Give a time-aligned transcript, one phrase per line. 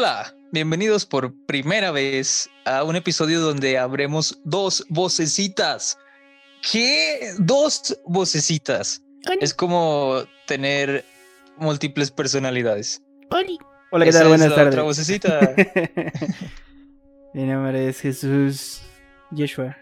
[0.00, 5.98] Hola, bienvenidos por primera vez a un episodio donde habremos dos vocecitas.
[6.70, 7.32] ¿Qué?
[7.40, 9.02] Dos vocecitas.
[9.40, 11.04] Es como tener
[11.56, 13.02] múltiples personalidades.
[13.90, 14.28] Hola, ¿qué tal?
[14.28, 14.68] Buenas tardes.
[14.68, 15.56] Otra vocecita.
[17.34, 18.82] Mi nombre es Jesús
[19.32, 19.78] Yeshua.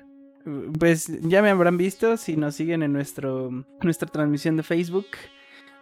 [0.79, 3.51] Pues ya me habrán visto si nos siguen en nuestro,
[3.83, 5.09] nuestra transmisión de Facebook.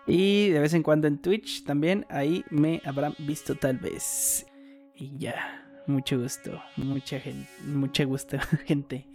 [0.07, 2.07] Y de vez en cuando en Twitch también.
[2.09, 4.47] Ahí me habrán visto tal vez.
[4.95, 5.61] Y ya.
[5.87, 6.63] Mucho gusto.
[6.77, 7.49] Mucha gente.
[7.67, 9.07] Mucho gusto, gente.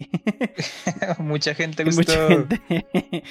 [1.20, 2.02] Mucha gente gustó.
[2.02, 3.24] Mucha gente.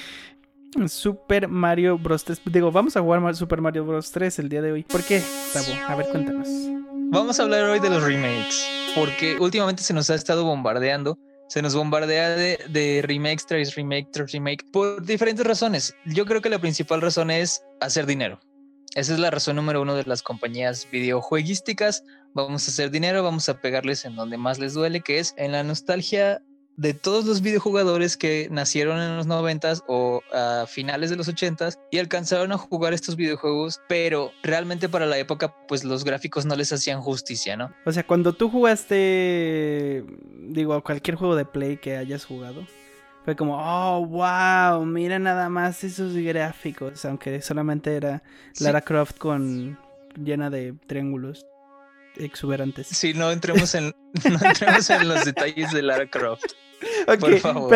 [0.87, 2.23] Super Mario Bros.
[2.23, 2.41] 3.
[2.45, 4.11] Digo, vamos a jugar Super Mario Bros.
[4.11, 4.83] 3 el día de hoy.
[4.83, 5.21] ¿Por qué,
[5.53, 5.67] Tabo?
[5.87, 6.47] A ver, cuéntanos.
[7.11, 8.67] Vamos a hablar hoy de los remakes.
[8.95, 11.17] Porque últimamente se nos ha estado bombardeando
[11.49, 15.95] se nos bombardea de, de, remakes tras remake tras remake por diferentes razones.
[16.05, 18.39] Yo creo que la principal razón es hacer dinero.
[18.95, 22.03] Esa es la razón número uno de las compañías videojueguísticas.
[22.33, 25.51] Vamos a hacer dinero, vamos a pegarles en donde más les duele, que es en
[25.51, 26.41] la nostalgia
[26.79, 31.77] de todos los videojugadores que nacieron en los noventas o a finales de los ochentas
[31.91, 36.55] y alcanzaron a jugar estos videojuegos, pero realmente para la época pues los gráficos no
[36.55, 37.73] les hacían justicia, ¿no?
[37.85, 40.05] O sea, cuando tú jugaste,
[40.47, 42.65] digo, cualquier juego de Play que hayas jugado,
[43.25, 48.23] fue como, oh, wow, mira nada más esos gráficos, aunque solamente era
[48.61, 49.77] Lara Croft con
[50.15, 51.45] llena de triángulos
[52.15, 52.87] exuberantes.
[52.87, 56.53] Sí, no entremos en, no entremos en los detalles de Lara Croft.
[57.19, 57.75] Por favor.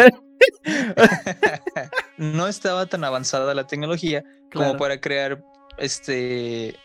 [2.17, 5.43] no estaba tan avanzada la tecnología como para crear
[5.77, 6.75] este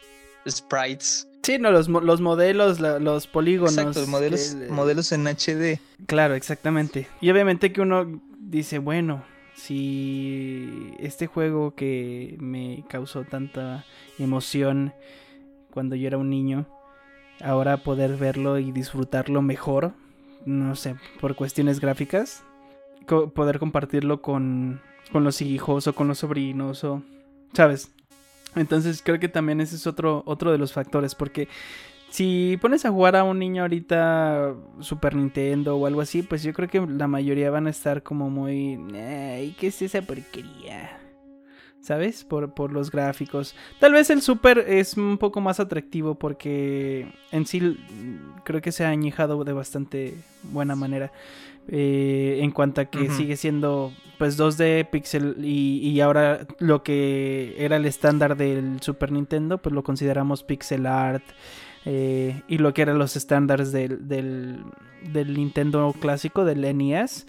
[0.48, 1.28] sprites.
[1.42, 3.78] Sí, no, los, los modelos, los polígonos.
[3.78, 5.80] Exacto, modelos, modelos en HD.
[6.06, 7.08] Claro, exactamente.
[7.20, 9.24] Y obviamente que uno dice, bueno,
[9.54, 13.84] si este juego que me causó tanta
[14.18, 14.92] emoción
[15.70, 16.66] cuando yo era un niño,
[17.40, 19.94] ahora poder verlo y disfrutarlo mejor,
[20.48, 22.42] no sé, por cuestiones gráficas,
[23.06, 24.80] poder compartirlo con,
[25.12, 27.02] con los hijos o con los sobrinos o,
[27.52, 27.90] ¿sabes?
[28.56, 31.48] Entonces creo que también ese es otro, otro de los factores, porque
[32.08, 36.54] si pones a jugar a un niño ahorita Super Nintendo o algo así, pues yo
[36.54, 38.78] creo que la mayoría van a estar como muy...
[38.94, 40.98] Ay, ¿qué es esa porquería?
[41.80, 42.24] ¿Sabes?
[42.24, 43.54] Por, por, los gráficos.
[43.78, 47.78] Tal vez el Super es un poco más atractivo porque en sí
[48.44, 51.12] creo que se ha añejado de bastante buena manera.
[51.70, 57.76] Eh, en cuanto a que sigue siendo pues 2D pixel y, ahora lo que era
[57.76, 61.22] el estándar del Super Nintendo pues lo consideramos pixel art
[61.84, 64.64] eh, y lo que eran los estándares del, del,
[65.12, 67.26] del Nintendo clásico del NES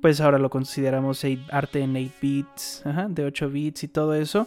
[0.00, 4.46] pues ahora lo consideramos arte en 8 bits, de 8 bits y todo eso.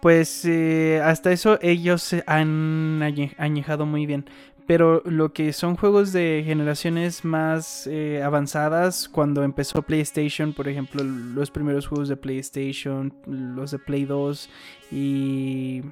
[0.00, 3.02] Pues eh, hasta eso ellos han
[3.38, 4.26] añejado muy bien.
[4.66, 11.04] Pero lo que son juegos de generaciones más eh, avanzadas, cuando empezó PlayStation, por ejemplo,
[11.04, 14.50] los primeros juegos de PlayStation, los de Play 2
[14.90, 15.82] y...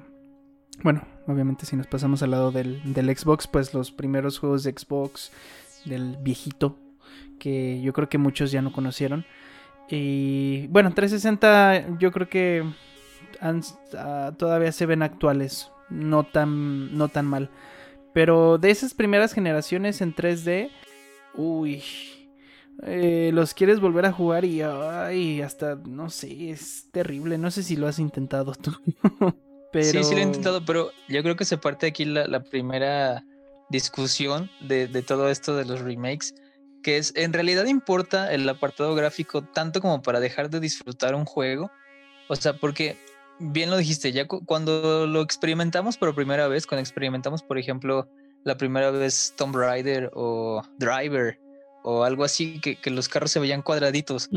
[0.83, 2.81] Bueno, obviamente si nos pasamos al lado del
[3.17, 5.31] Xbox, pues los primeros juegos de Xbox,
[5.85, 6.77] del viejito,
[7.39, 9.25] que yo creo que muchos ya no conocieron.
[9.89, 12.63] Y bueno, 360 yo creo que
[13.41, 17.49] ah, todavía se ven actuales, no tan, no tan mal.
[18.13, 20.71] Pero de esas primeras generaciones en 3D,
[21.35, 21.83] uy,
[22.83, 27.37] eh, los quieres volver a jugar y ay, hasta, no sé, es terrible.
[27.37, 28.71] No sé si lo has intentado tú.
[29.19, 29.35] pero...
[29.91, 33.25] Sí, sí lo he intentado, pero yo creo que se parte aquí la, primera
[33.69, 36.33] discusión de, de todo esto de los remakes
[36.85, 41.25] que es, en realidad importa el apartado gráfico tanto como para dejar de disfrutar un
[41.25, 41.71] juego.
[42.27, 42.95] O sea, porque
[43.39, 48.07] bien lo dijiste, ya cuando lo experimentamos por primera vez, cuando experimentamos, por ejemplo,
[48.43, 51.39] la primera vez Tomb Raider o Driver
[51.81, 54.29] o algo así, que, los carros se veían cuadraditos.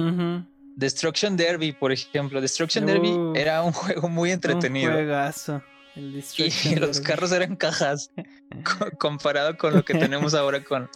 [0.75, 2.41] Destruction Derby, por ejemplo.
[2.41, 4.93] Destruction Derby era un juego muy entretenido.
[4.93, 5.63] Un juegazo.
[5.97, 8.11] y los carros eran cajas
[8.99, 10.89] comparado con lo que tenemos ahora con,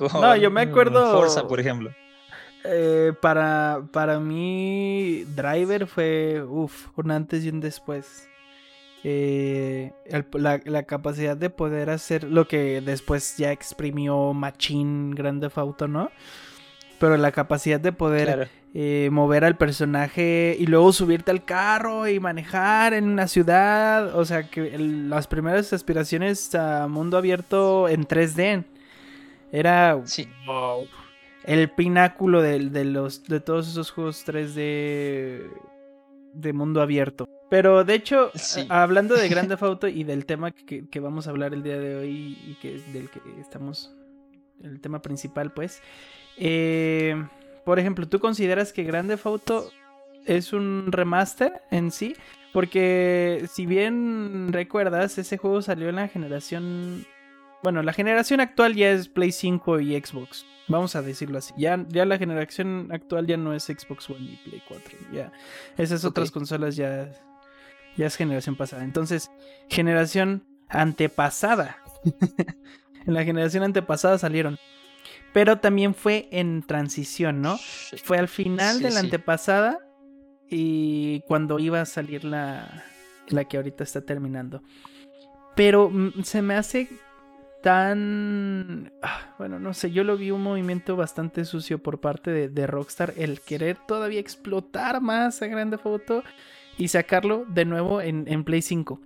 [0.00, 1.12] no, yo me acuerdo.
[1.12, 1.90] Forza, por ejemplo.
[2.64, 8.28] Eh, para, para mí, Driver fue uf, un antes y un después.
[9.06, 9.92] Eh,
[10.32, 16.10] la, capacidad de poder hacer lo que después ya exprimió Machine Grande Auto, ¿no?
[16.98, 22.18] Pero la capacidad de poder eh, mover al personaje y luego subirte al carro y
[22.18, 24.16] manejar en una ciudad.
[24.16, 28.64] O sea, que las primeras aspiraciones a mundo abierto en 3D.
[29.54, 29.96] Era
[31.44, 35.48] el pináculo de, los, de todos esos juegos 3D
[36.32, 37.28] de mundo abierto.
[37.50, 38.32] Pero de hecho,
[38.68, 41.94] hablando de Grande Auto y del tema que, que, vamos a hablar el día de
[41.94, 43.94] hoy y que del que estamos,
[44.60, 45.80] el tema principal, pues,
[46.36, 47.24] eh,
[47.64, 49.70] por ejemplo, ¿tú consideras que Grande Auto
[50.26, 52.16] es un remaster en sí?
[52.52, 57.06] Porque si bien recuerdas, ese juego salió en la generación...
[57.64, 60.44] Bueno, la generación actual ya es Play 5 y Xbox.
[60.68, 61.54] Vamos a decirlo así.
[61.56, 64.98] Ya, ya la generación actual ya no es Xbox One y Play 4.
[65.14, 65.32] Ya
[65.78, 67.10] esas otras consolas ya,
[67.96, 68.84] ya es generación pasada.
[68.84, 69.30] Entonces,
[69.70, 71.78] generación antepasada.
[73.06, 74.58] en la generación antepasada salieron.
[75.32, 77.56] Pero también fue en transición, ¿no?
[78.02, 79.78] Fue al final de la antepasada
[80.50, 82.84] y cuando iba a salir la,
[83.28, 84.62] la que ahorita está terminando.
[85.56, 86.90] Pero mm, se me hace
[87.64, 88.92] tan...
[89.02, 93.14] Ah, bueno, no sé, yo lo vi un movimiento bastante sucio por parte de, Rockstar,
[93.16, 96.22] el querer todavía explotar más a Grande Foto
[96.76, 99.00] y sacarlo de nuevo en, Play 5.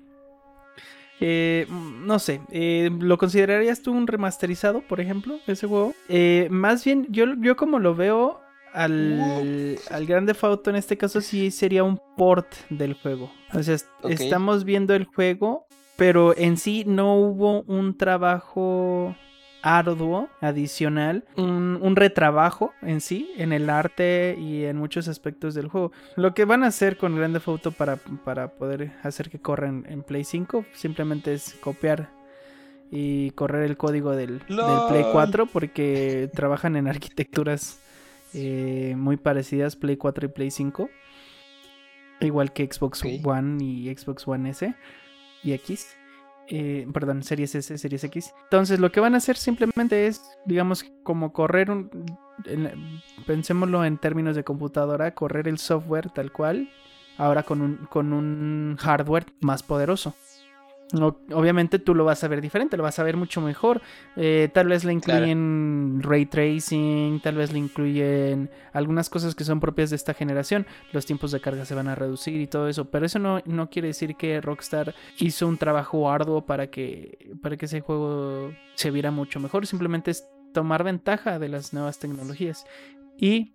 [1.21, 5.95] Eh, mm, no sé, eh, ¿lo considerarías tú un remasterizado, por ejemplo, ese juego?
[6.09, 8.41] Eh, más bien, yo, yo como lo veo,
[8.73, 13.31] al, al Grande Auto en este caso sí sería un port del juego.
[13.55, 13.77] O sea,
[14.09, 15.69] estamos viendo el juego,
[15.99, 19.17] pero en sí no hubo un trabajo
[19.63, 25.91] arduo, adicional, un, retrabajo en sí, en el arte y en muchos aspectos del juego.
[26.15, 30.05] Lo que van a hacer con Grande Auto para, para poder hacer que corra en,
[30.05, 32.11] Play 5 simplemente es copiar
[32.93, 37.81] y correr el código del, del Play 4 porque trabajan en arquitecturas
[38.35, 40.89] eh, muy parecidas Play 4 y Play 5.
[42.21, 44.73] Igual que Xbox One y Xbox One S
[45.43, 45.97] y X.
[46.51, 48.33] Eh, perdón, Series S, Series X.
[48.45, 51.91] Entonces lo que van a hacer simplemente es, digamos, como correr un...
[53.27, 56.71] pensémoslo en términos de computadora, correr el software tal cual,
[57.19, 60.15] ahora con un, con un hardware más poderoso
[60.93, 63.83] obviamente tú lo vas a ver diferente, lo vas a ver mucho mejor.
[64.17, 69.61] Eh, tal vez le incluyen ray tracing, tal vez le incluyen algunas cosas que son
[69.61, 70.67] propias de esta generación.
[70.93, 72.87] Los tiempos de carga se van a reducir y todo eso.
[72.87, 77.57] Pero eso no, no quiere decir que Rockstar hizo un trabajo arduo para que, para
[77.57, 79.67] que ese juego se viera mucho mejor.
[79.67, 82.65] Simplemente es tomar ventaja de las nuevas tecnologías.
[83.19, 83.53] Y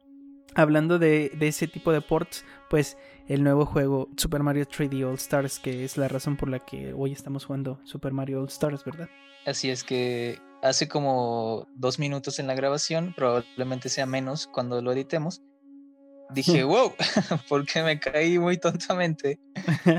[0.55, 2.97] hablando de, de ese tipo de ports, pues
[3.27, 6.93] el nuevo juego Super Mario 3D All Stars, que es la razón por la que
[6.93, 9.09] hoy estamos jugando Super Mario All Stars, ¿verdad?
[9.45, 14.91] Así es que hace como dos minutos en la grabación, probablemente sea menos cuando lo
[14.91, 15.41] editemos.
[16.31, 16.93] Dije, wow,
[17.49, 19.39] porque me caí muy tontamente.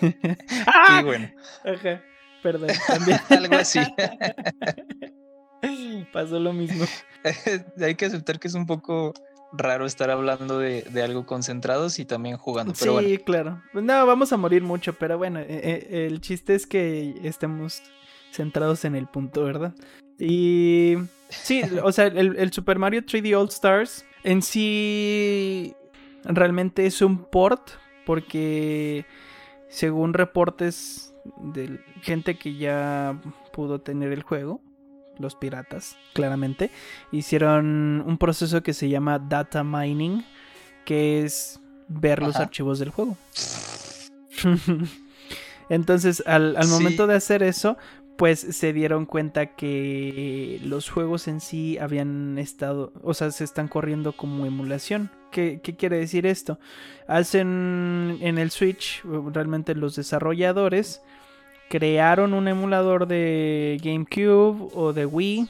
[0.00, 1.30] y bueno.
[2.42, 3.18] Perdón, también.
[3.30, 3.80] Algo así.
[6.12, 6.84] Pasó lo mismo.
[7.80, 9.12] Hay que aceptar que es un poco
[9.52, 12.74] raro estar hablando de, algo concentrados y también jugando.
[12.78, 13.62] Pero sí, claro.
[13.72, 17.82] No, vamos a morir mucho, pero bueno, eh, eh, el chiste es que estemos
[18.32, 19.74] centrados en el punto, ¿verdad?
[20.18, 20.96] Y
[21.28, 25.74] sí, o sea, el, Super Mario 3D All Stars en sí
[26.24, 27.70] realmente es un port
[28.04, 29.06] porque
[29.68, 33.20] según reportes de gente que ya
[33.52, 34.60] pudo tener el juego,
[35.18, 36.70] los piratas, claramente,
[37.12, 40.24] hicieron un proceso que se llama data mining,
[40.84, 43.16] que es ver los archivos del juego.
[45.68, 47.76] Entonces, al, momento de hacer eso,
[48.16, 53.68] pues se dieron cuenta que los juegos en sí habían estado, o sea, se están
[53.68, 55.10] corriendo como emulación.
[55.30, 56.58] ¿Qué, qué quiere decir esto?
[57.06, 61.02] Hacen en el Switch, realmente los desarrolladores
[61.68, 65.48] crearon un emulador de GameCube o de Wii,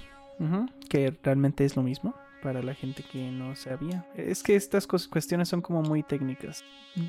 [0.88, 4.06] que realmente es lo mismo para la gente que no sabía.
[4.14, 6.64] Es que estas cuestiones son como muy técnicas.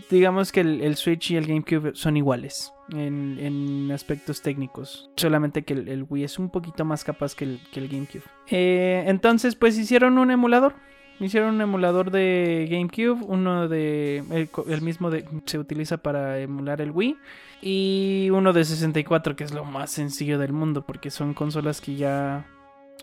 [0.10, 6.06] Digamos que el, Switch y el GameCube son iguales en, aspectos técnicos, solamente que el,
[6.08, 8.24] Wii es un poquito más capaz que el, GameCube.
[8.50, 10.76] Eh, entonces, pues hicieron un emulador.
[11.20, 14.24] Hicieron un emulador de GameCube, uno de
[14.68, 17.18] el, mismo de, se utiliza para emular el Wii
[17.62, 21.96] y uno de 64 que es lo más sencillo del mundo porque son consolas que
[21.96, 22.46] ya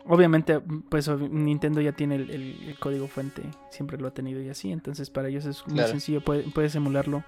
[0.06, 5.10] obviamente pues Nintendo ya tiene el, código fuente, siempre lo ha tenido y así, entonces
[5.10, 7.22] para ellos es muy sencillo, puedes emularlo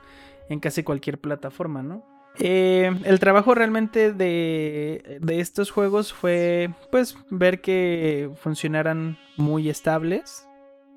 [0.49, 2.03] en casi cualquier plataforma, ¿no?
[2.41, 10.48] Eh, el trabajo realmente de, de, estos juegos fue pues ver que funcionaran muy estables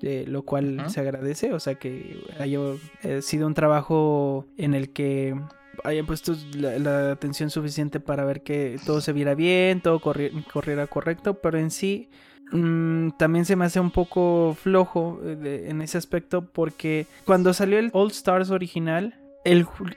[0.02, 2.58] lo cual se agradece, o sea que haya
[3.02, 5.34] eh, sido un trabajo en el que
[5.84, 11.34] hayan puesto la, atención suficiente para ver que todo se viera bien, todo corriera correcto,
[11.34, 12.08] pero en sí
[12.50, 17.78] mm, también se me hace un poco flojo eh, en ese aspecto porque cuando salió
[17.78, 19.14] el All Stars original,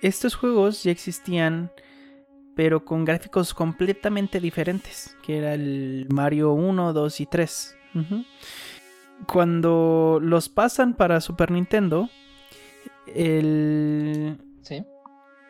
[0.01, 1.71] estos juegos ya existían,
[2.55, 7.75] pero con gráficos completamente diferentes, que era el Mario 1, 2 y 3.
[9.27, 12.09] Cuando los pasan para Super Nintendo,
[13.07, 14.37] el,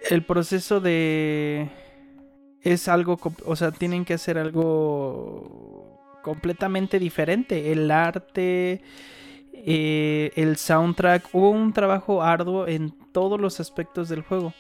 [0.10, 1.70] el proceso de...
[2.62, 7.72] Es algo, o sea, tienen que hacer algo completamente diferente.
[7.72, 8.82] El arte,
[9.54, 14.54] eh, el soundtrack, hubo un trabajo arduo en todos los aspectos del juego.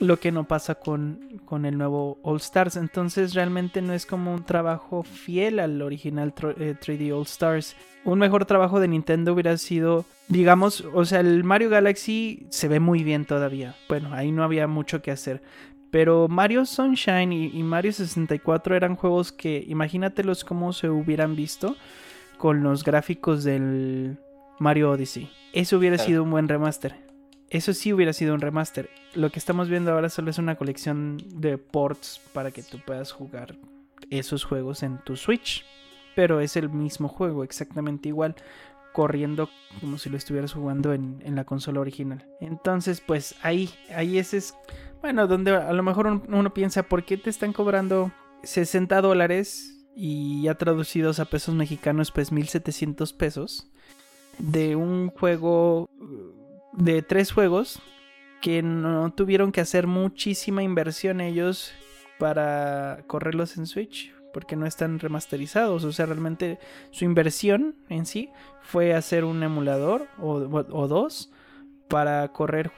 [0.00, 2.76] Lo que no pasa con, con el nuevo All Stars.
[2.76, 7.76] Entonces realmente no es como un trabajo fiel al original 3D eh, All Stars.
[8.04, 12.80] Un mejor trabajo de Nintendo hubiera sido, digamos, o sea, el Mario Galaxy se ve
[12.80, 13.76] muy bien todavía.
[13.88, 15.42] Bueno, ahí no había mucho que hacer.
[15.90, 21.76] Pero Mario Sunshine y, y Mario 64 eran juegos que, imagínatelos cómo se hubieran visto
[22.38, 24.16] con los gráficos del
[24.58, 25.30] Mario Odyssey.
[25.52, 27.09] Eso hubiera sido un buen remaster.
[27.50, 28.88] Eso sí hubiera sido un remaster.
[29.14, 33.10] Lo que estamos viendo ahora solo es una colección de ports para que tú puedas
[33.10, 33.56] jugar
[34.08, 35.64] esos juegos en tu Switch.
[36.14, 38.36] Pero es el mismo juego, exactamente igual,
[38.92, 39.48] corriendo
[39.80, 42.24] como si lo estuvieras jugando en, la consola original.
[42.40, 44.54] Entonces, pues ahí, ahí ese es,
[45.00, 48.12] bueno, donde a lo mejor uno piensa, ¿por qué te están cobrando
[48.44, 53.70] 60 dólares y ya traducidos a pesos mexicanos, pues 1700 pesos?
[54.40, 55.88] de un juego,
[56.72, 57.80] de tres juegos,
[58.40, 61.72] que no tuvieron que hacer muchísima inversión ellos
[62.18, 65.84] para correrlos en Switch, porque no están remasterizados.
[65.84, 66.58] O sea, realmente
[66.90, 68.30] su inversión en sí
[68.62, 70.38] fue hacer un emulador o,
[70.88, 71.30] dos
[71.88, 72.70] para correr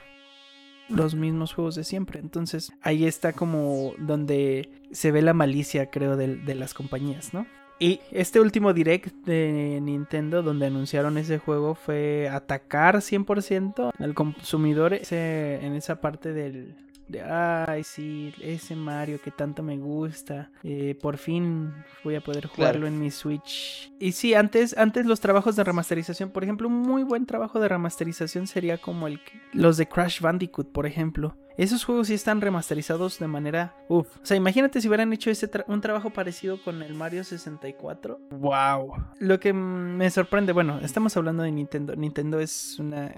[0.89, 2.19] los mismos juegos de siempre.
[2.19, 7.45] Entonces ahí está como donde se ve la malicia, creo, de, las compañías, ¿no?
[7.83, 14.93] Y este último direct de Nintendo donde anunciaron ese juego fue atacar 100% al consumidor
[15.11, 16.75] en esa parte del,
[17.07, 22.47] de ay sí, ese Mario que tanto me gusta, eh, por fin voy a poder
[22.47, 23.91] jugarlo en mi Switch.
[23.99, 27.67] Y sí, antes, antes los trabajos de remasterización, por ejemplo, un muy buen trabajo de
[27.67, 29.19] remasterización sería como el
[29.53, 31.37] los de Crash Bandicoot, por ejemplo.
[31.55, 33.75] Esos juegos sí están remasterizados de manera.
[33.87, 34.07] Uf.
[34.17, 38.19] O sea, imagínate si hubieran hecho ese un trabajo parecido con el Mario 64.
[38.31, 38.93] ¡Wow!
[39.19, 41.95] Lo que me sorprende, bueno, estamos hablando de Nintendo.
[41.95, 43.13] Nintendo es una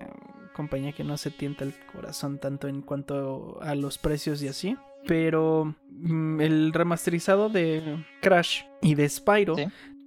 [0.55, 4.77] compañía que no se tienta el corazón tanto en cuanto a los precios y así.
[5.05, 9.55] Pero mm, el remasterizado de Crash y de Spyro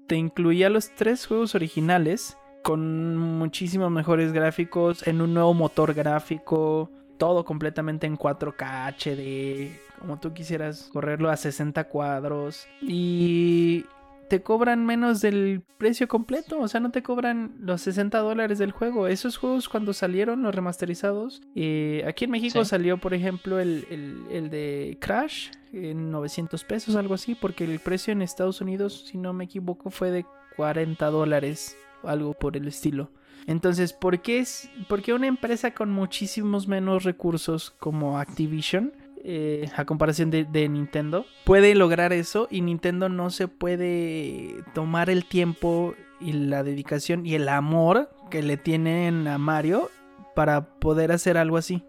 [0.08, 6.90] te incluía los tres juegos originales con muchísimos mejores gráficos, en un nuevo motor gráfico,
[7.16, 12.66] todo completamente en 4K HD, como tú quisieras correrlo a 60 cuadros.
[12.82, 13.84] Y
[14.28, 18.72] te cobran menos del precio completo, o sea, no te cobran los 60 dólares del
[18.72, 19.06] juego.
[19.06, 23.86] Esos juegos cuando salieron, los remasterizados, eh, aquí en México salió, por ejemplo, el,
[24.30, 29.18] el, de Crash en 900 pesos, algo así, porque el precio en Estados Unidos, si
[29.18, 33.10] no me equivoco, fue de 40 dólares, algo por el estilo.
[33.46, 38.92] Entonces, ¿por qué, es, ¿por qué una empresa con muchísimos menos recursos como Activision
[39.30, 45.26] eh, a comparación de, Nintendo, puede lograr eso y Nintendo no se puede tomar el
[45.26, 49.90] tiempo y la dedicación y el amor que le tienen a Mario
[50.34, 51.84] para poder hacer algo así.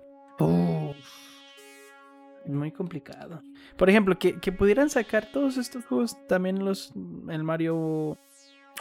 [2.45, 3.41] Muy complicado.
[3.77, 6.91] Por ejemplo, que, que, pudieran sacar todos estos juegos, también los
[7.29, 8.17] el Mario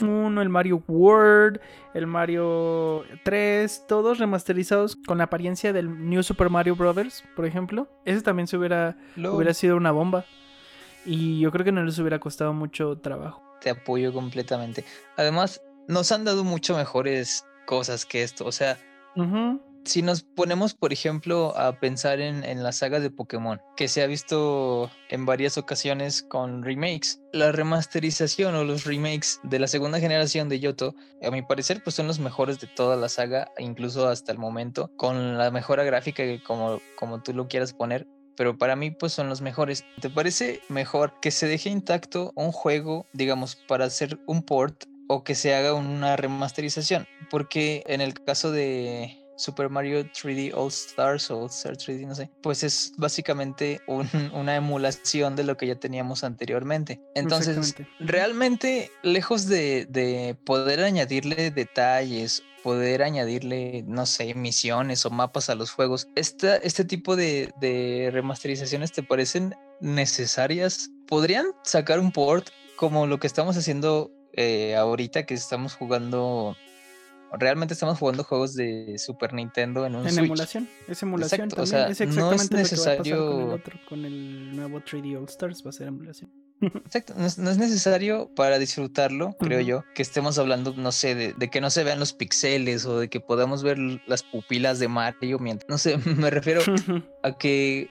[0.00, 1.61] 1, el Mario World,
[1.95, 7.88] el Mario 3, todos remasterizados con la apariencia del New Super Mario Bros., por ejemplo.
[8.05, 10.25] Ese también se hubiera, hubiera sido una bomba.
[11.05, 13.43] Y yo creo que no les hubiera costado mucho trabajo.
[13.61, 14.85] Te apoyo completamente.
[15.17, 18.45] Además, nos han dado mucho mejores cosas que esto.
[18.45, 18.78] O sea,
[19.88, 24.07] si nos ponemos, por ejemplo, a pensar en, la saga de Pokémon, que se ha
[24.07, 30.49] visto en varias ocasiones con remakes, la remasterización o los remakes de la segunda generación
[30.49, 34.30] de Yoto, a mi parecer, pues son los mejores de toda la saga, incluso hasta
[34.30, 38.90] el momento, con la mejora gráfica como, como tú lo quieras poner, pero para mí
[38.90, 39.85] pues son los mejores.
[40.00, 45.25] ¿Te parece mejor que se deje intacto un juego, digamos, para hacer un port o
[45.25, 47.07] que se haga una remasterización?
[47.30, 52.14] Porque en el caso de Super Mario 3D All Stars o All Star 3D, no
[52.14, 53.80] sé, pues es básicamente
[54.33, 57.00] una emulación de lo que ya teníamos anteriormente.
[57.14, 65.54] Entonces, realmente, lejos de, poder añadirle detalles poder añadirle, no sé, misiones o mapas a
[65.54, 66.09] los juegos.
[66.16, 70.90] este tipo de, de, remasterizaciones te parecen necesarias?
[71.07, 76.57] ¿Podrían sacar un port como lo que estamos haciendo eh, ahorita que estamos jugando
[77.32, 80.68] realmente estamos jugando juegos de Super Nintendo en un en emulación.
[80.87, 81.90] Es emulación también.
[81.90, 83.16] es exactamente no es necesario...
[83.16, 85.70] lo que va a pasar con el otro, con el nuevo 3D All Stars, va
[85.70, 86.30] a ser emulación.
[86.61, 91.61] Exacto, no es, necesario para disfrutarlo, creo yo, que estemos hablando, no sé, de, que
[91.61, 95.68] no se vean los pixeles o de que podamos ver las pupilas de Mario mientras,
[95.68, 96.62] no sé, me refiero
[97.23, 97.88] a que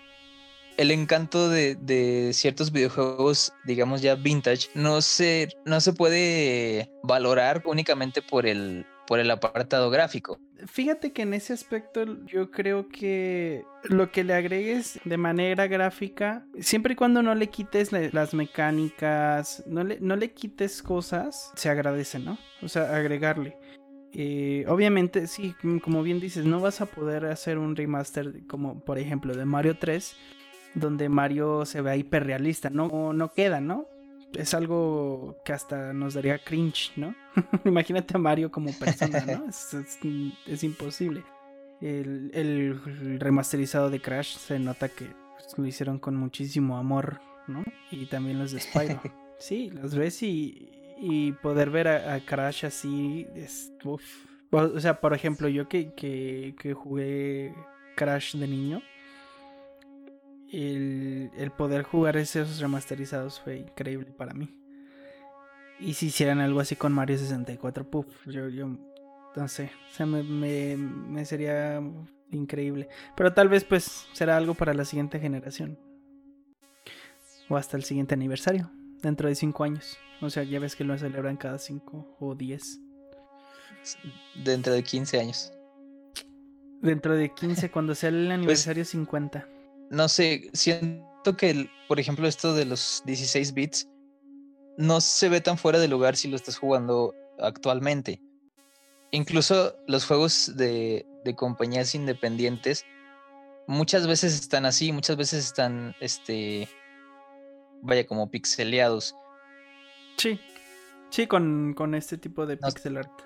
[0.75, 8.21] el encanto de, ciertos videojuegos, digamos ya vintage, no se, no se puede valorar únicamente
[8.21, 10.39] por el, por el apartado gráfico.
[10.67, 16.45] Fíjate que en ese aspecto yo creo que lo que le agregues de manera gráfica,
[16.59, 21.69] siempre y cuando no le quites las mecánicas, no le, no le quites cosas, se
[21.69, 22.37] agradece, ¿no?
[22.61, 23.57] O sea, agregarle.
[24.13, 28.99] Eh, obviamente, sí, como bien dices, no vas a poder hacer un remaster como por
[28.99, 30.15] ejemplo de Mario 3,
[30.73, 33.87] donde Mario se ve hiperrealista, no, no queda, ¿no?
[34.33, 37.15] Es algo que hasta nos daría cringe, ¿no?
[37.65, 39.45] Imagínate a Mario como persona, ¿no?
[40.47, 41.23] es, imposible.
[41.81, 47.63] El, remasterizado de Crash se nota que pues, lo hicieron con muchísimo amor, ¿no?
[47.91, 49.01] Y también los de Spyro.
[49.39, 53.71] sí, los ves y, y poder ver a, Crash así es...
[54.49, 57.53] O sea, por ejemplo, yo que, que, que jugué
[57.95, 58.81] Crash de niño,
[60.51, 64.49] el, poder jugar esos remasterizados fue increíble para mí.
[65.79, 68.67] Y si hicieran algo así con Mario 64, puff, yo, yo
[69.35, 71.81] no sé, o sea, me, me, sería
[72.31, 72.87] increíble.
[73.15, 75.77] Pero tal vez pues será algo para la siguiente generación.
[77.49, 79.97] O hasta el siguiente aniversario, dentro de 5 años.
[80.19, 82.79] O sea, ya ves que lo celebran cada 5 o 10.
[84.43, 85.53] Dentro de 15 años.
[86.81, 89.56] Dentro de 15, cuando sea el pues aniversario 50
[89.89, 93.87] no sé, siento que, por ejemplo, esto de los 16 bits
[94.77, 98.21] no se ve tan fuera de lugar si lo estás jugando actualmente.
[99.11, 102.85] Incluso los juegos de, compañías independientes
[103.67, 106.69] muchas veces están así, muchas veces están, este,
[107.81, 109.15] vaya, como pixeleados.
[110.17, 110.39] Sí,
[111.09, 113.21] sí, con, este tipo de pixel art.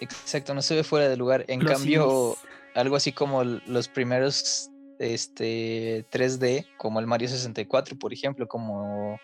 [0.00, 1.44] Exacto, no se ve fuera de lugar.
[1.48, 2.36] En cambio,
[2.74, 9.18] algo así como los primeros este 3D, como el Mario 64, por ejemplo, como,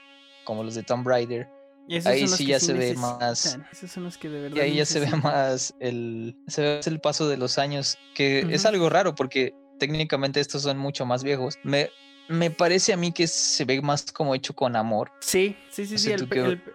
[0.44, 1.48] como los de Tomb Raider.
[2.04, 3.58] ahí sí ya se ve más.
[4.54, 8.40] y ahí ya se ve más el, se ve el paso de los años, que
[8.50, 11.58] es algo raro porque técnicamente estos son mucho más viejos.
[11.62, 11.90] Me,
[12.28, 15.10] me parece a mí que se ve más como hecho con amor.
[15.20, 16.14] Sí, sí, sí, sí.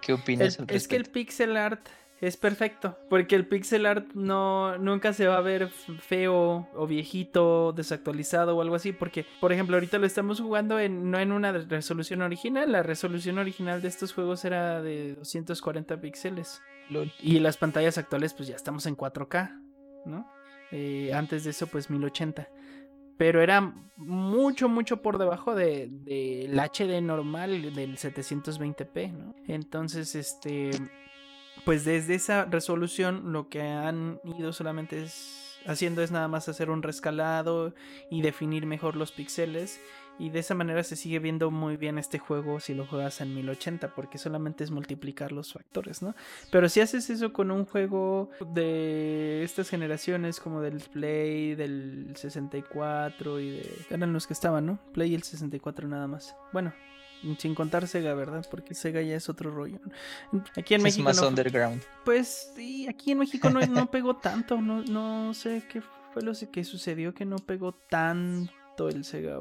[0.02, 0.60] qué, opinas?
[0.68, 1.88] es que el pixel art
[2.22, 7.72] es perfecto, porque el pixel art no nunca se va a ver feo o viejito,
[7.72, 11.52] desactualizado o algo así, porque por ejemplo, ahorita lo estamos jugando en no en una
[11.52, 16.62] resolución original, la resolución original de estos juegos era de 240 píxeles.
[17.22, 19.62] Y las pantallas actuales pues ya estamos en 4K,
[20.06, 20.28] ¿no?
[20.72, 22.48] Eh, antes de eso pues 1080
[23.20, 29.36] pero era mucho, mucho por debajo del de, HD normal del 720p, ¿no?
[29.46, 30.72] Entonces, este,
[31.66, 36.70] pues desde esa resolución lo que han ido solamente es haciendo es nada más hacer
[36.70, 37.74] un rescalado
[38.10, 39.80] y definir mejor los píxeles
[40.18, 43.34] y de esa manera se sigue viendo muy bien este juego si lo juegas en
[43.34, 46.14] 1080 porque solamente es multiplicar los factores, ¿no?
[46.52, 53.40] Pero si haces eso con un juego de estas generaciones como del Play, del 64
[53.40, 53.86] y de...
[53.90, 54.80] eran los que estaban, ¿no?
[54.92, 56.36] Play y el 64 nada más.
[56.52, 56.74] Bueno,
[57.38, 58.46] sin contar Sega, ¿verdad?
[58.50, 59.80] Porque Sega ya es otro rollo.
[60.56, 61.10] Aquí en México.
[61.10, 61.82] Es más underground.
[62.06, 64.62] Pues sí, aquí en México no, no pegó tanto.
[64.62, 65.82] No, no sé qué
[66.14, 69.40] fue lo que sucedió que no pegó tanto el Sega.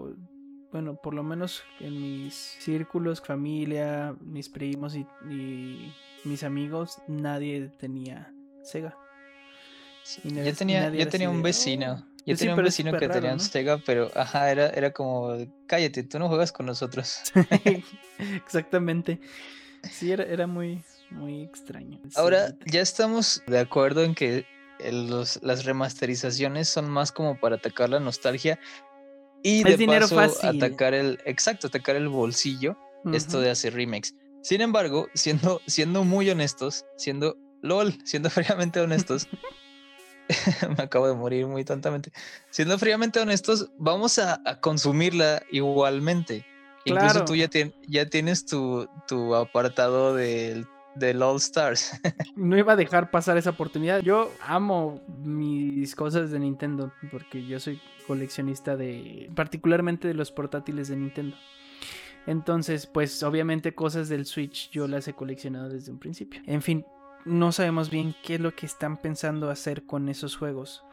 [0.70, 5.06] Bueno, por lo menos en mis círculos, familia, mis primos y,
[6.24, 8.96] mis amigos, nadie tenía Sega.
[10.24, 12.04] yo tenía, yo tenía un vecino.
[12.20, 12.22] Oh".
[12.26, 16.18] Yo tenía un vecino que tenía un Sega, pero ajá, era, era como, cállate, tú
[16.18, 17.22] no juegas con nosotros.
[18.18, 19.20] Exactamente.
[19.90, 22.00] Sí, era, era muy, muy extraño.
[22.16, 24.44] Ahora, ya estamos de acuerdo en que
[24.92, 28.58] los, las remasterizaciones son más como para atacar la nostalgia
[29.42, 32.76] y de paso atacar el, exacto, atacar el bolsillo,
[33.12, 34.14] esto de hacer remakes.
[34.42, 39.28] Sin embargo, siendo, siendo muy honestos, siendo LOL, siendo fríamente honestos,
[40.76, 42.12] me acabo de morir muy tontamente.
[42.50, 46.46] Siendo fríamente honestos, vamos a, consumirla igualmente.
[46.84, 47.48] Incluso tú ya,
[47.86, 52.00] ya tienes tu, tu apartado del, del All Stars.
[52.36, 54.00] no iba a dejar pasar esa oportunidad.
[54.00, 60.88] Yo amo mis cosas de Nintendo porque yo soy coleccionista de, particularmente de los portátiles
[60.88, 61.36] de Nintendo.
[62.26, 66.42] Entonces, pues obviamente cosas del Switch yo las he coleccionado desde un principio.
[66.46, 66.84] En fin,
[67.28, 70.84] no sabemos bien qué es lo que están pensando hacer con esos juegos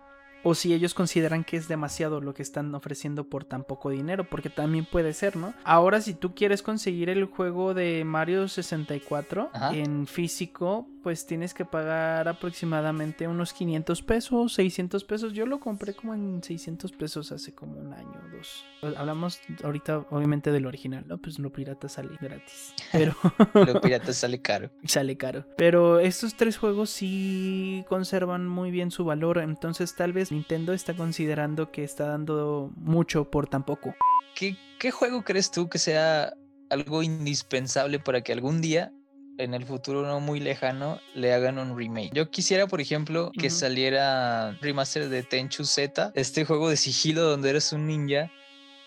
[0.45, 4.29] o si ellos consideran que es demasiado lo que están ofreciendo por tan poco dinero,
[4.29, 5.55] porque también puede ser, ¿no?
[5.63, 11.65] Ahora si tú quieres conseguir el juego de Mario 64 en físico, pues tienes que
[11.65, 15.33] pagar aproximadamente unos 500 pesos, 600 pesos.
[15.33, 18.65] Yo lo compré como en 600 pesos hace como un año o dos.
[18.97, 21.19] Hablamos ahorita obviamente del original, ¿no?
[21.19, 22.73] Pues lo pirata sale gratis.
[22.91, 23.15] Pero
[23.53, 24.71] lo pirata sale caro.
[24.85, 25.45] Sale caro.
[25.57, 30.95] Pero estos tres juegos sí conservan muy bien su valor, entonces tal vez Nintendo está
[30.95, 33.93] considerando que está dando mucho por tan poco.
[34.33, 36.33] ¿Qué, qué juego crees tú que sea
[36.71, 38.91] algo indispensable para que algún día
[39.37, 42.11] en el futuro no muy lejano le hagan un remake.
[42.13, 47.49] Yo quisiera, por ejemplo, que saliera remaster de Tenchu Z, este juego de sigilo donde
[47.49, 48.31] eres un ninja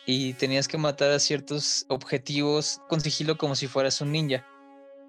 [0.06, 4.46] y tenías que matar a ciertos objetivos con sigilo como si fueras un ninja.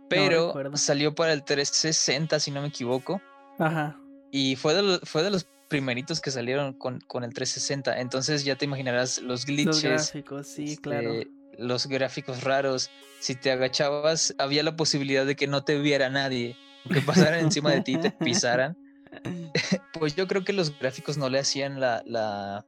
[0.10, 3.22] Pero salió para el 360, si no me equivoco.
[3.60, 4.00] Ajá.
[4.32, 8.00] Y fue de, fue de los primeritos que salieron con, con, el 360.
[8.00, 9.84] Entonces ya te imaginarás los glitches.
[9.84, 11.14] Los gráficos, sí, claro.
[11.60, 16.56] Los gráficos raros, si te agachabas, había la posibilidad de que no te viera nadie,
[16.92, 18.78] que pasaran encima de ti y te pisaran.
[19.94, 22.66] pues yo creo que los gráficos no le hacían la, la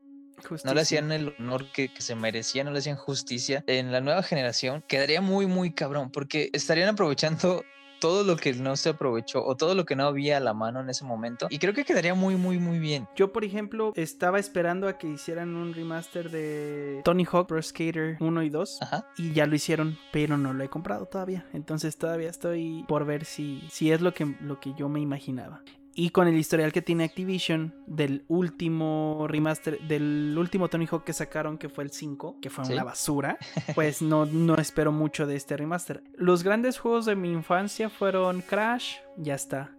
[0.63, 3.63] no le hacían el honor que, que, se merecía, no le hacían justicia.
[3.67, 7.63] En la nueva generación quedaría muy, muy cabrón, porque estarían aprovechando
[8.01, 10.81] todo lo que no se aprovechó o todo lo que no había a la mano
[10.81, 11.47] en ese momento.
[11.49, 13.07] Y creo que quedaría muy, muy, muy bien.
[13.15, 18.17] Yo, por ejemplo, estaba esperando a que hicieran un remaster de Tony Hawk Pro Skater
[18.19, 18.79] 1 y 2.
[19.17, 21.45] Y ya lo hicieron, pero no lo he comprado todavía.
[21.53, 25.61] Entonces todavía estoy por ver si, si es lo que, lo que yo me imaginaba.
[25.93, 31.13] Y con el historial que tiene Activision del último remaster, del último Tony Hawk que
[31.13, 33.38] sacaron, que fue el 5, que fue una basura,
[33.75, 36.04] pues no, no espero mucho de este remaster.
[36.15, 39.71] Los grandes juegos de mi infancia fueron Crash, ya está.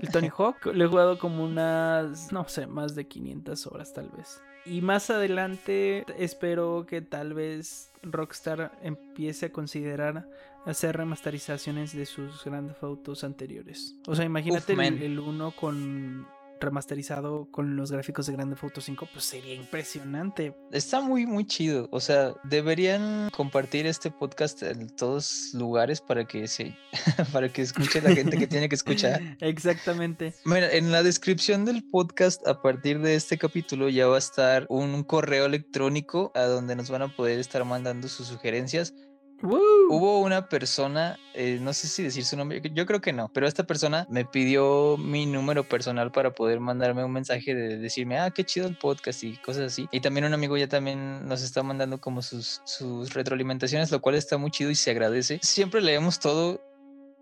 [0.00, 4.10] El Tony Hawk, lo he jugado como unas, no sé, más de 500 horas tal
[4.10, 4.40] vez.
[4.66, 10.26] Y más adelante espero que tal vez Rockstar empiece a considerar
[10.66, 13.96] hacer remasterizaciones de sus grandes fotos anteriores.
[14.06, 16.26] O sea, imagínate el, uno con
[16.60, 20.56] remasterizado con los gráficos de Grande Auto 5, pues sería impresionante.
[20.72, 21.88] Está muy, muy chido.
[21.90, 26.76] O sea, deberían compartir este podcast en todos lugares para que se,
[27.32, 29.20] para que escuche la gente que tiene que escuchar.
[29.40, 30.34] Exactamente.
[30.44, 34.66] Mira, en la descripción del podcast, a partir de este capítulo, ya va a estar
[34.70, 38.94] un correo electrónico a donde nos van a poder estar mandando sus sugerencias
[39.42, 43.46] Hubo una persona, eh, no sé si decir su nombre, yo creo que no, pero
[43.46, 48.30] esta persona me pidió mi número personal para poder mandarme un mensaje de decirme, ah,
[48.30, 49.86] qué chido el podcast y cosas así.
[49.92, 54.14] Y también un amigo ya también nos está mandando como sus, sus retroalimentaciones, lo cual
[54.14, 55.40] está muy chido y se agradece.
[55.42, 56.60] Siempre leemos todo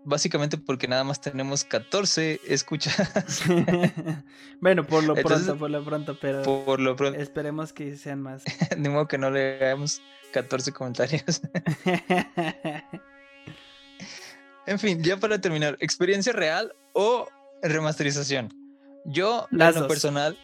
[0.05, 2.95] básicamente porque nada más tenemos 14 escuchas.
[4.61, 7.19] bueno, por lo pronto, por lo pronto, pero por lo pronto.
[7.19, 8.43] esperemos que sean más.
[8.77, 10.01] de modo que no le hagamos
[10.33, 11.41] 14 comentarios.
[14.65, 17.27] en fin, ya para terminar, ¿experiencia real o
[17.61, 18.51] remasterización?
[19.05, 20.37] Yo, en lo personal,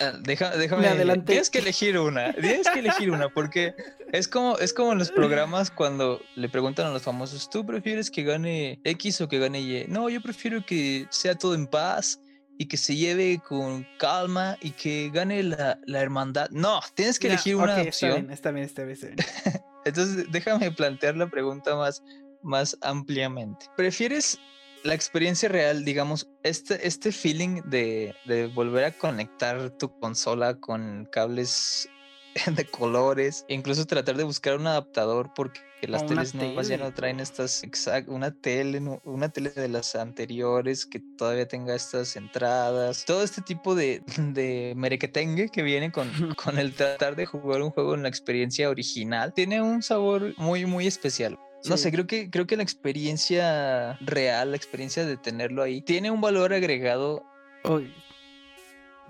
[0.00, 1.26] ah, déjame, adelante.
[1.26, 3.74] tienes que elegir una, tienes que elegir una, porque
[4.12, 8.10] es como, es como en los programas cuando le preguntan a los famosos, ¿tú prefieres
[8.10, 9.86] que gane X o que gane Y?
[9.88, 12.20] No, yo prefiero que sea todo en paz
[12.58, 16.48] y que se lleve con calma y que gane la, hermandad.
[16.50, 18.30] No, tienes que elegir una opción.
[18.30, 19.18] Está bien, está bien, está bien,
[19.84, 22.02] Entonces, déjame plantear la pregunta más,
[22.42, 23.66] más ampliamente.
[23.76, 24.38] ¿Prefieres
[24.82, 31.06] la experiencia real, digamos, este, este feeling de, de volver a conectar tu consola con
[31.12, 31.88] cables
[32.46, 37.20] de colores, incluso tratar de buscar un adaptador porque las teles nuevas ya no traen
[37.20, 43.22] estas, exacto, una tele, una tele de las anteriores que todavía tenga estas entradas, todo
[43.22, 47.94] este tipo de, de merequetengue que viene con, con el tratar de jugar un juego
[47.94, 51.38] en la experiencia original, tiene un sabor muy, muy especial.
[51.68, 56.12] No sé, creo que, creo que la experiencia real, la experiencia de tenerlo ahí, tiene
[56.12, 57.24] un valor agregado.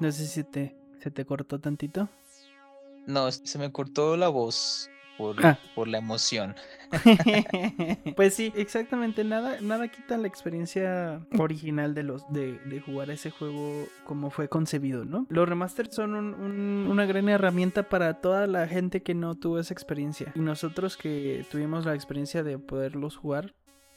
[0.01, 2.09] no sé si te, se te cortó tantito.
[3.07, 5.59] No, se me cortó la voz por, ah.
[5.75, 6.55] por la emoción.
[8.17, 9.25] pues sí, exactamente.
[9.25, 14.49] Nada, nada quita la experiencia original de los de, de jugar ese juego como fue
[14.49, 15.27] concebido, ¿no?
[15.29, 20.33] Los remasters son una gran herramienta para toda la gente que no tuvo esa experiencia.
[20.35, 23.55] Y nosotros que tuvimos la experiencia de poderlos jugar,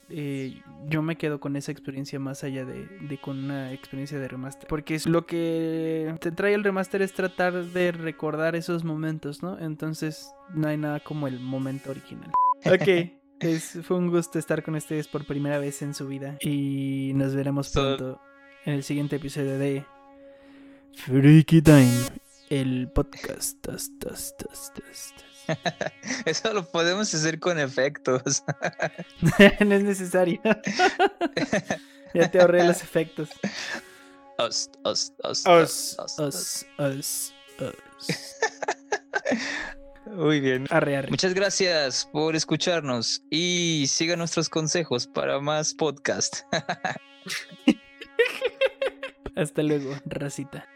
[0.09, 4.67] eh, yo me quedo con esa experiencia más allá de, con una experiencia de remaster.
[4.67, 9.59] Porque es lo que te trae el remaster es tratar de recordar esos momentos, ¿no?
[9.59, 12.31] Entonces no hay nada como el momento original.
[12.65, 16.37] Ok, Es, fue un gusto estar con ustedes por primera vez en su vida.
[16.41, 18.19] Y nos veremos pronto
[18.65, 19.85] en el siguiente episodio de
[20.93, 21.93] Freaky Time,
[22.49, 23.57] el podcast.
[26.25, 28.43] Eso lo podemos hacer con efectos.
[29.59, 30.41] no es necesario.
[32.13, 33.29] ya te ahorré los efectos.
[34.37, 35.45] Us, us, us.
[35.45, 37.33] us, us, us.
[40.05, 40.65] Muy bien.
[40.69, 41.09] Arre, arre.
[41.09, 46.41] Muchas gracias por escucharnos y sigan nuestros consejos para más podcast.
[49.35, 50.67] Hasta luego, racita.